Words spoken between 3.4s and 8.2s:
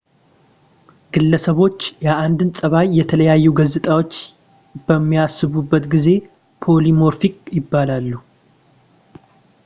ገፅታዎች በሚያሳዩበት ጊዜ polymorphic ይባላሉ